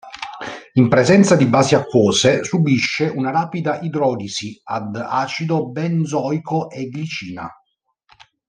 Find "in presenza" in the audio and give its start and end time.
0.73-1.35